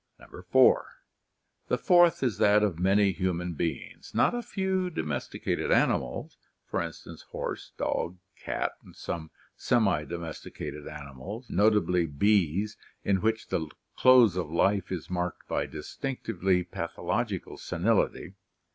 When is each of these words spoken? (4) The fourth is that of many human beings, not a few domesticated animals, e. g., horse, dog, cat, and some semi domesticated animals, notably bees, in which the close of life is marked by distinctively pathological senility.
(4) 0.49 0.85
The 1.67 1.77
fourth 1.77 2.23
is 2.23 2.39
that 2.39 2.63
of 2.63 2.79
many 2.79 3.11
human 3.11 3.53
beings, 3.53 4.15
not 4.15 4.33
a 4.33 4.41
few 4.41 4.89
domesticated 4.89 5.71
animals, 5.71 6.37
e. 6.75 6.89
g., 6.91 7.15
horse, 7.29 7.71
dog, 7.77 8.17
cat, 8.35 8.71
and 8.83 8.95
some 8.95 9.29
semi 9.55 10.03
domesticated 10.05 10.87
animals, 10.87 11.45
notably 11.51 12.07
bees, 12.07 12.77
in 13.03 13.21
which 13.21 13.49
the 13.49 13.69
close 13.95 14.35
of 14.35 14.49
life 14.49 14.91
is 14.91 15.07
marked 15.11 15.47
by 15.47 15.67
distinctively 15.67 16.63
pathological 16.63 17.59
senility. 17.59 18.33